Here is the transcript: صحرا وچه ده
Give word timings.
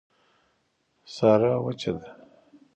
صحرا 1.13 1.53
وچه 1.65 1.91
ده 1.99 2.09